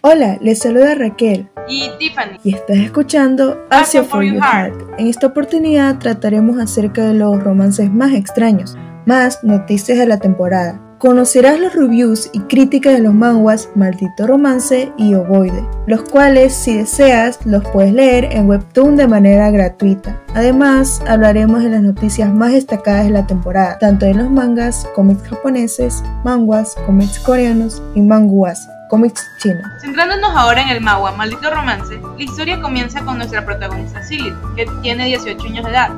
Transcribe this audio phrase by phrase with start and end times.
[0.00, 1.48] Hola, les saluda Raquel.
[1.66, 2.38] Y Tiffany.
[2.44, 4.92] Y estás escuchando Asia for Your Heart.
[4.96, 8.76] En esta oportunidad trataremos acerca de los romances más extraños,
[9.06, 10.80] más noticias de la temporada.
[10.98, 16.76] Conocerás los reviews y críticas de los manguas Maldito Romance y Ovoide, los cuales si
[16.76, 20.22] deseas los puedes leer en Webtoon de manera gratuita.
[20.34, 25.28] Además, hablaremos de las noticias más destacadas de la temporada, tanto de los mangas, cómics
[25.28, 29.66] japoneses, manguas, cómics coreanos y manguas cómics chinos.
[29.80, 34.66] Centrándonos ahora en el magua Maldito Romance, la historia comienza con nuestra protagonista Silith, que
[34.82, 35.90] tiene 18 años de edad,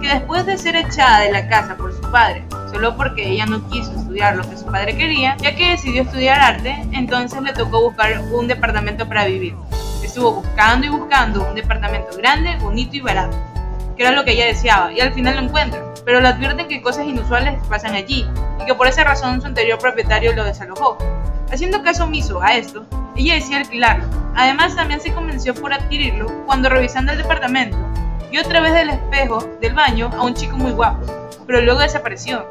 [0.00, 3.68] que después de ser echada de la casa por su padre, solo porque ella no
[3.68, 7.82] quiso estudiar lo que su padre quería, ya que decidió estudiar arte, entonces le tocó
[7.82, 9.54] buscar un departamento para vivir.
[10.02, 13.36] Estuvo buscando y buscando un departamento grande, bonito y barato,
[13.96, 16.80] que era lo que ella deseaba, y al final lo encuentra, pero le advierten que
[16.80, 18.26] cosas inusuales pasan allí,
[18.60, 20.96] y que por esa razón su anterior propietario lo desalojó.
[21.52, 24.04] Haciendo caso omiso a esto, ella decía alquilarlo.
[24.36, 27.76] Además, también se convenció por adquirirlo cuando revisando el departamento,
[28.30, 31.04] vio a través del espejo del baño a un chico muy guapo,
[31.46, 32.48] pero luego desapareció.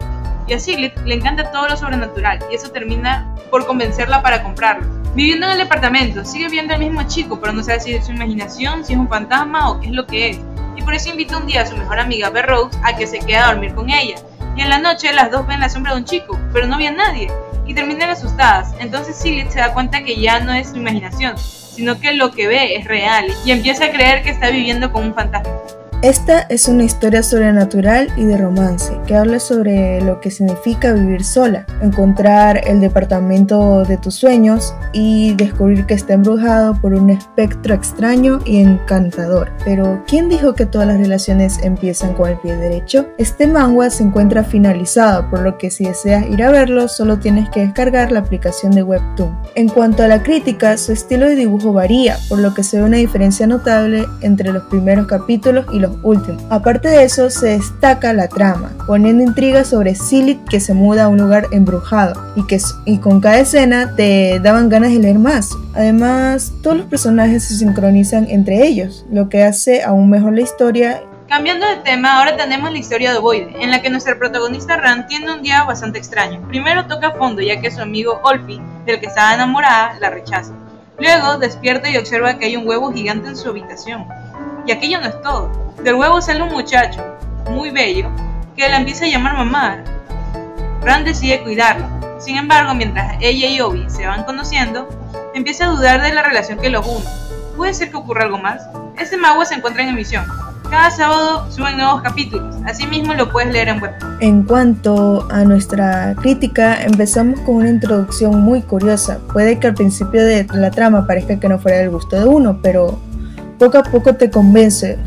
[0.47, 4.85] Y a Sigrid le encanta todo lo sobrenatural y eso termina por convencerla para comprarlo.
[5.15, 8.11] Viviendo en el departamento, sigue viendo al mismo chico, pero no sabe si es su
[8.11, 10.39] imaginación, si es un fantasma o qué es lo que es.
[10.75, 13.37] Y por eso invita un día a su mejor amiga Rose a que se quede
[13.37, 14.15] a dormir con ella.
[14.57, 16.97] Y en la noche las dos ven la sombra de un chico, pero no ven
[16.97, 17.31] nadie
[17.69, 18.73] y terminan asustadas.
[18.79, 22.47] Entonces Silith se da cuenta que ya no es su imaginación, sino que lo que
[22.47, 25.58] ve es real y empieza a creer que está viviendo con un fantasma.
[26.01, 31.25] Esta es una historia sobrenatural y de romance que habla sobre lo que significa vivir
[31.25, 37.73] sola, encontrar el departamento de tus sueños y descubrir que está embrujado por un espectro
[37.73, 39.51] extraño y encantador.
[39.65, 43.09] Pero, ¿quién dijo que todas las relaciones empiezan con el pie derecho?
[43.17, 47.49] Este manga se encuentra finalizado, por lo que si deseas ir a verlo, solo tienes
[47.49, 49.37] que descargar la aplicación de Webtoon.
[49.55, 52.83] En cuanto a la crítica, su estilo de dibujo varía, por lo que se ve
[52.83, 56.43] una diferencia notable entre los primeros capítulos y los últimos.
[56.49, 61.07] Aparte de eso, se destaca la trama, poniendo intriga sobre Silith que se muda a
[61.07, 65.49] un lugar embrujado y que y con cada escena te daban ganas de leer más.
[65.73, 71.01] Además, todos los personajes se sincronizan entre ellos, lo que hace aún mejor la historia
[71.29, 75.05] Cambiando de tema, ahora tenemos la historia de Boyd, en la que nuestra protagonista Ran
[75.05, 76.41] tiene un día bastante extraño.
[76.47, 80.55] Primero toca fondo, ya que su amigo Olfi, del que estaba enamorada, la rechaza.
[80.97, 84.07] Luego despierta y observa que hay un huevo gigante en su habitación.
[84.65, 85.51] Y aquello no es todo.
[85.83, 87.01] Del huevo sale un muchacho,
[87.49, 88.09] muy bello,
[88.55, 89.83] que la empieza a llamar mamá.
[90.81, 91.87] Ran decide cuidarlo.
[92.19, 94.87] Sin embargo, mientras ella y Obi se van conociendo,
[95.33, 97.05] empieza a dudar de la relación que los une.
[97.55, 98.61] ¿Puede ser que ocurra algo más?
[98.97, 100.25] Este mago se encuentra en emisión.
[100.69, 102.55] Cada sábado suben nuevos capítulos.
[102.65, 103.91] Asimismo lo puedes leer en web.
[104.19, 109.19] En cuanto a nuestra crítica, empezamos con una introducción muy curiosa.
[109.33, 112.59] Puede que al principio de la trama parezca que no fuera del gusto de uno,
[112.61, 112.99] pero
[113.59, 114.97] poco a poco te convence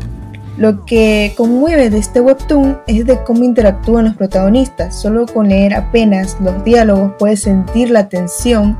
[0.57, 4.95] lo que conmueve de este webtoon es de cómo interactúan los protagonistas.
[4.95, 8.77] Solo con leer apenas los diálogos puedes sentir la tensión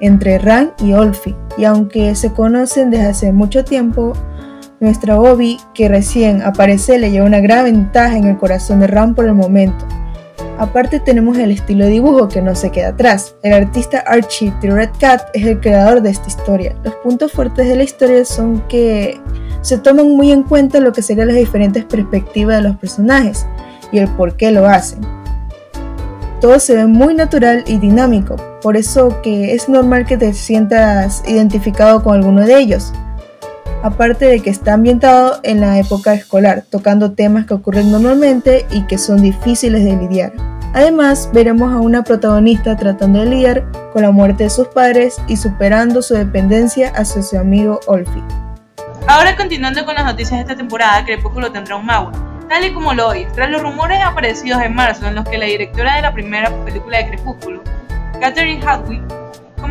[0.00, 1.34] entre Ran y Olfi.
[1.56, 4.12] Y aunque se conocen desde hace mucho tiempo,
[4.80, 9.14] nuestra Obi, que recién aparece, le lleva una gran ventaja en el corazón de Ran
[9.14, 9.86] por el momento.
[10.58, 13.34] Aparte tenemos el estilo de dibujo que no se queda atrás.
[13.42, 16.76] El artista Archie The Red Cat es el creador de esta historia.
[16.84, 19.20] Los puntos fuertes de la historia son que
[19.62, 23.46] se toman muy en cuenta lo que serían las diferentes perspectivas de los personajes
[23.90, 25.00] y el por qué lo hacen.
[26.40, 31.22] Todo se ve muy natural y dinámico, por eso que es normal que te sientas
[31.26, 32.92] identificado con alguno de ellos.
[33.84, 38.86] Aparte de que está ambientado en la época escolar, tocando temas que ocurren normalmente y
[38.86, 40.32] que son difíciles de lidiar.
[40.72, 45.36] Además, veremos a una protagonista tratando de lidiar con la muerte de sus padres y
[45.36, 48.22] superando su dependencia hacia su amigo Olfi.
[49.06, 52.10] Ahora continuando con las noticias de esta temporada, Crepúsculo tendrá un mago.
[52.48, 55.44] Tal y como lo oís, tras los rumores aparecidos en marzo en los que la
[55.44, 57.62] directora de la primera película de Crepúsculo,
[58.18, 59.02] Catherine Hadwick,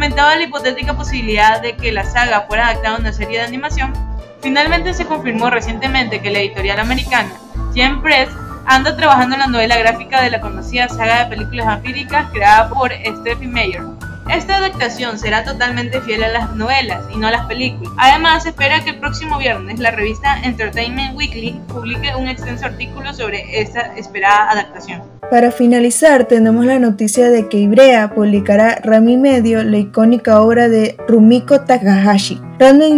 [0.03, 3.93] comentaba la hipotética posibilidad de que la saga fuera adaptada a una serie de animación,
[4.41, 7.31] finalmente se confirmó recientemente que la editorial americana,
[7.73, 8.27] Gem Press,
[8.65, 12.91] anda trabajando en la novela gráfica de la conocida saga de películas vampíricas creada por
[12.91, 13.81] Stephen Meyer,
[14.29, 17.93] esta adaptación será totalmente fiel a las novelas y no a las películas.
[17.97, 23.13] Además, se espera que el próximo viernes la revista Entertainment Weekly publique un extenso artículo
[23.13, 25.01] sobre esta esperada adaptación.
[25.29, 30.95] Para finalizar, tenemos la noticia de que Ibrea publicará Rami Medio, la icónica obra de
[31.07, 32.39] Rumiko Takahashi.
[32.59, 32.93] Rami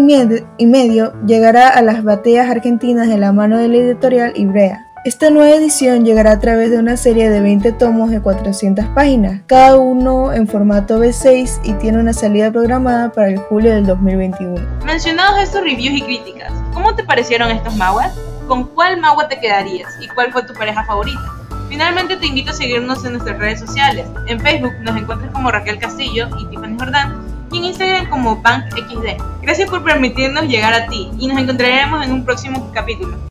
[0.59, 4.84] Medio llegará a las batallas argentinas de la mano de la editorial Ibrea.
[5.05, 9.41] Esta nueva edición llegará a través de una serie de 20 tomos de 400 páginas,
[9.45, 14.55] cada uno en formato B6 y tiene una salida programada para el julio del 2021.
[14.83, 18.15] Mencionados estos reviews y críticas, ¿cómo te parecieron estos maguas?
[18.47, 21.21] ¿Con cuál magua te quedarías y cuál fue tu pareja favorita?
[21.69, 24.07] Finalmente te invito a seguirnos en nuestras redes sociales.
[24.25, 27.21] En Facebook nos encuentras como Raquel Castillo y Tiffany Jordán
[27.51, 29.21] y en Instagram como BankXD.
[29.43, 33.15] Gracias por permitirnos llegar a ti y nos encontraremos en un próximo capítulo.